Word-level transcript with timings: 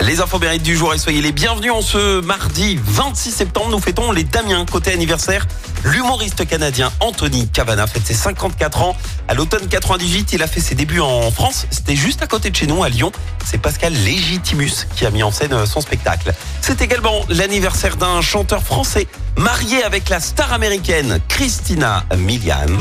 Les 0.00 0.20
infos 0.20 0.38
mérites 0.38 0.62
du 0.62 0.74
jour 0.74 0.94
et 0.94 0.98
soyez 0.98 1.20
les 1.20 1.32
bienvenus 1.32 1.70
en 1.70 1.82
ce 1.82 2.20
mardi 2.22 2.78
26 2.82 3.30
septembre. 3.30 3.68
Nous 3.70 3.78
fêtons 3.78 4.10
les 4.10 4.24
Damiens. 4.24 4.64
Côté 4.64 4.90
anniversaire, 4.90 5.46
l'humoriste 5.84 6.46
canadien 6.46 6.90
Anthony 7.00 7.46
Cavana 7.48 7.86
fête 7.86 8.06
ses 8.06 8.14
54 8.14 8.80
ans. 8.82 8.96
À 9.28 9.34
l'automne 9.34 9.68
98, 9.68 10.32
il 10.32 10.42
a 10.42 10.46
fait 10.46 10.60
ses 10.60 10.74
débuts 10.74 11.00
en 11.00 11.30
France. 11.30 11.66
C'était 11.70 11.94
juste 11.94 12.22
à 12.22 12.26
côté 12.26 12.48
de 12.48 12.56
chez 12.56 12.66
nous, 12.66 12.82
à 12.82 12.88
Lyon. 12.88 13.12
C'est 13.44 13.58
Pascal 13.58 13.92
Légitimus 13.92 14.86
qui 14.96 15.04
a 15.04 15.10
mis 15.10 15.22
en 15.22 15.30
scène 15.30 15.66
son 15.66 15.82
spectacle. 15.82 16.32
C'est 16.62 16.80
également 16.80 17.20
l'anniversaire 17.28 17.96
d'un 17.96 18.22
chanteur 18.22 18.62
français 18.62 19.06
marié 19.36 19.82
avec 19.82 20.08
la 20.08 20.20
star 20.20 20.54
américaine 20.54 21.20
Christina 21.28 22.04
Milian. 22.16 22.78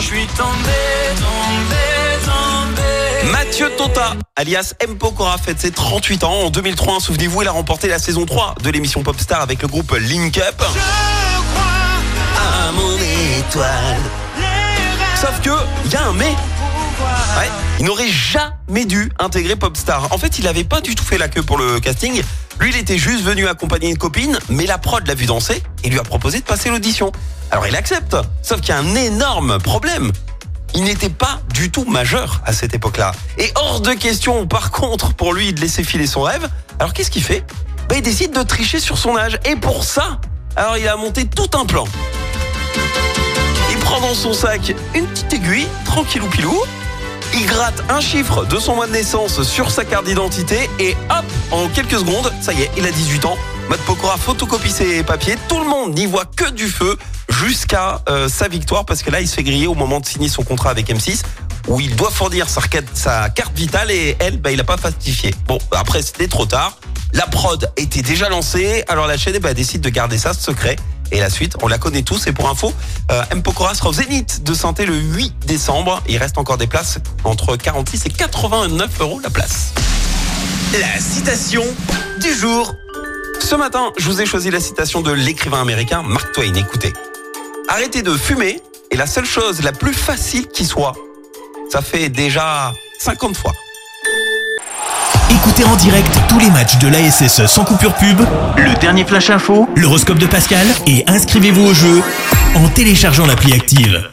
Tota, 3.77 4.13
alias 4.35 4.73
M. 4.79 4.97
Pokora, 4.97 5.37
fête 5.37 5.59
ses 5.59 5.71
38 5.71 6.23
ans. 6.23 6.33
En 6.45 6.49
2003, 6.49 6.99
souvenez-vous, 6.99 7.41
il 7.41 7.47
a 7.47 7.51
remporté 7.51 7.87
la 7.87 7.99
saison 7.99 8.25
3 8.25 8.55
de 8.61 8.69
l'émission 8.69 9.03
Popstar 9.03 9.41
avec 9.41 9.61
le 9.61 9.67
groupe 9.67 9.91
Link 9.99 10.37
Up. 10.37 10.55
Je 10.57 10.63
crois 10.63 10.73
À 12.37 12.71
mon 12.71 12.95
étoile. 13.39 13.97
Sauf 15.15 15.39
que, 15.41 15.49
il 15.85 15.91
y 15.91 15.95
a 15.95 16.05
un 16.05 16.13
mais. 16.13 16.35
Ouais, 17.37 17.49
il 17.79 17.85
n'aurait 17.85 18.09
jamais 18.09 18.85
dû 18.85 19.11
intégrer 19.19 19.55
Popstar. 19.55 20.11
En 20.11 20.17
fait, 20.17 20.39
il 20.39 20.45
n'avait 20.45 20.63
pas 20.63 20.81
du 20.81 20.95
tout 20.95 21.03
fait 21.03 21.17
la 21.17 21.27
queue 21.27 21.43
pour 21.43 21.57
le 21.57 21.79
casting. 21.79 22.21
Lui, 22.59 22.69
il 22.69 22.77
était 22.77 22.97
juste 22.97 23.23
venu 23.23 23.47
accompagner 23.47 23.89
une 23.89 23.97
copine, 23.97 24.37
mais 24.49 24.65
la 24.65 24.77
prod 24.77 25.05
l'a 25.07 25.15
vu 25.15 25.25
danser 25.25 25.63
et 25.83 25.89
lui 25.89 25.99
a 25.99 26.03
proposé 26.03 26.39
de 26.39 26.45
passer 26.45 26.69
l'audition. 26.69 27.11
Alors 27.49 27.67
il 27.67 27.75
accepte. 27.75 28.15
Sauf 28.43 28.61
qu'il 28.61 28.69
y 28.69 28.77
a 28.77 28.79
un 28.79 28.95
énorme 28.95 29.57
problème. 29.59 30.11
Il 30.73 30.83
n'était 30.83 31.09
pas 31.09 31.41
du 31.53 31.69
tout 31.69 31.85
majeur 31.85 32.41
à 32.45 32.53
cette 32.53 32.73
époque-là. 32.73 33.11
Et 33.37 33.51
hors 33.55 33.81
de 33.81 33.91
question, 33.91 34.47
par 34.47 34.71
contre, 34.71 35.13
pour 35.13 35.33
lui, 35.33 35.53
de 35.53 35.61
laisser 35.61 35.83
filer 35.83 36.07
son 36.07 36.21
rêve. 36.21 36.47
Alors 36.79 36.93
qu'est-ce 36.93 37.11
qu'il 37.11 37.23
fait? 37.23 37.43
Bah, 37.89 37.95
Il 37.97 38.01
décide 38.01 38.31
de 38.31 38.43
tricher 38.43 38.79
sur 38.79 38.97
son 38.97 39.17
âge. 39.17 39.39
Et 39.45 39.55
pour 39.55 39.83
ça, 39.83 40.19
alors 40.55 40.77
il 40.77 40.87
a 40.87 40.95
monté 40.95 41.25
tout 41.25 41.49
un 41.57 41.65
plan. 41.65 41.85
Il 43.69 43.77
prend 43.77 43.99
dans 43.99 44.13
son 44.13 44.33
sac 44.33 44.73
une 44.95 45.05
petite 45.07 45.33
aiguille, 45.33 45.67
tranquillou 45.85 46.27
pilou. 46.27 46.57
Il 47.33 47.45
gratte 47.45 47.83
un 47.89 48.01
chiffre 48.01 48.45
de 48.45 48.59
son 48.59 48.75
mois 48.75 48.87
de 48.87 48.91
naissance 48.91 49.43
sur 49.43 49.71
sa 49.71 49.85
carte 49.85 50.05
d'identité 50.05 50.69
et 50.79 50.97
hop, 51.09 51.25
en 51.51 51.67
quelques 51.69 51.99
secondes, 51.99 52.31
ça 52.41 52.51
y 52.51 52.63
est, 52.63 52.71
il 52.77 52.85
a 52.85 52.91
18 52.91 53.25
ans. 53.25 53.37
Matt 53.69 53.79
Pokora 53.81 54.17
photocopie 54.17 54.69
ses 54.69 55.03
papiers. 55.03 55.37
Tout 55.47 55.59
le 55.59 55.65
monde 55.65 55.95
n'y 55.95 56.05
voit 56.05 56.25
que 56.25 56.49
du 56.49 56.67
feu 56.67 56.97
jusqu'à 57.41 58.01
euh, 58.09 58.29
sa 58.29 58.47
victoire 58.47 58.85
parce 58.85 59.03
que 59.03 59.09
là, 59.09 59.21
il 59.21 59.27
se 59.27 59.35
fait 59.35 59.43
griller 59.43 59.67
au 59.67 59.73
moment 59.73 59.99
de 59.99 60.05
signer 60.05 60.29
son 60.29 60.43
contrat 60.43 60.69
avec 60.69 60.87
M6 60.89 61.21
où 61.67 61.79
il 61.79 61.95
doit 61.95 62.11
fournir 62.11 62.49
sa, 62.49 62.61
sa 62.93 63.29
carte 63.29 63.55
vitale 63.55 63.91
et 63.91 64.15
elle, 64.19 64.37
bah, 64.37 64.51
il 64.51 64.57
n'a 64.57 64.63
pas 64.63 64.77
falsifié. 64.77 65.33
Bon, 65.47 65.59
après, 65.71 66.01
c'était 66.01 66.27
trop 66.27 66.45
tard. 66.45 66.77
La 67.13 67.27
prod 67.27 67.71
était 67.77 68.01
déjà 68.01 68.29
lancée, 68.29 68.83
alors 68.87 69.07
la 69.07 69.17
chaîne 69.17 69.37
bah, 69.39 69.53
décide 69.53 69.81
de 69.81 69.89
garder 69.89 70.17
ça 70.17 70.33
secret. 70.33 70.75
Et 71.11 71.19
la 71.19 71.29
suite, 71.29 71.57
on 71.61 71.67
la 71.67 71.77
connaît 71.77 72.03
tous. 72.03 72.27
Et 72.27 72.31
pour 72.31 72.49
info, 72.49 72.73
euh, 73.11 73.21
M. 73.31 73.43
Pokora 73.43 73.75
sera 73.75 73.89
au 73.89 73.93
Zénith 73.93 74.43
de 74.43 74.53
Sainté 74.53 74.85
le 74.85 74.95
8 74.95 75.45
décembre. 75.45 76.01
Il 76.07 76.17
reste 76.17 76.37
encore 76.37 76.57
des 76.57 76.67
places 76.67 76.99
entre 77.25 77.57
46 77.57 78.05
et 78.05 78.09
89 78.09 78.89
euros 79.01 79.19
la 79.21 79.29
place. 79.29 79.73
La 80.79 80.99
citation 81.01 81.63
du 82.21 82.33
jour. 82.33 82.73
Ce 83.41 83.55
matin, 83.55 83.91
je 83.97 84.05
vous 84.05 84.21
ai 84.21 84.25
choisi 84.25 84.51
la 84.51 84.61
citation 84.61 85.01
de 85.01 85.11
l'écrivain 85.11 85.59
américain 85.59 86.01
Mark 86.01 86.31
Twain. 86.31 86.53
Écoutez. 86.53 86.93
Arrêtez 87.73 88.01
de 88.01 88.17
fumer 88.17 88.59
est 88.91 88.97
la 88.97 89.07
seule 89.07 89.23
chose 89.23 89.63
la 89.63 89.71
plus 89.71 89.93
facile 89.93 90.45
qui 90.49 90.65
soit. 90.65 90.91
Ça 91.71 91.81
fait 91.81 92.09
déjà 92.09 92.73
50 92.99 93.37
fois. 93.37 93.53
Écoutez 95.29 95.63
en 95.63 95.77
direct 95.77 96.11
tous 96.27 96.37
les 96.37 96.49
matchs 96.49 96.77
de 96.79 96.89
l'ASSE 96.89 97.45
sans 97.45 97.63
coupure 97.63 97.93
pub, 97.95 98.19
le 98.57 98.77
dernier 98.81 99.05
flash 99.05 99.29
info, 99.29 99.69
l'horoscope 99.77 100.19
de 100.19 100.27
Pascal 100.27 100.67
et 100.85 101.05
inscrivez-vous 101.07 101.67
au 101.67 101.73
jeu 101.73 102.01
en 102.55 102.67
téléchargeant 102.67 103.25
l'appli 103.25 103.53
active. 103.53 104.03